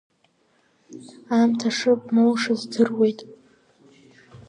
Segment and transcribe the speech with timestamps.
[1.35, 3.19] Аамҭа шыбмоуша здыруеит.